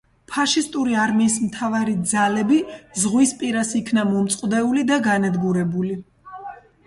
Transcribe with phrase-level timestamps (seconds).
[0.35, 2.57] ფაშისტური არმიის მთავარი ძალები
[3.01, 5.99] ზღვის პირას იქნა მომწყვდეული და განადგურებული.